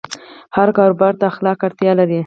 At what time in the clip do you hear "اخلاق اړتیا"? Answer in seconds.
1.31-1.91